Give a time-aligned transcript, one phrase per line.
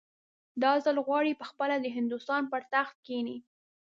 [0.61, 3.37] دا ځل غواړي پخپله د هندوستان پر تخت کښېني.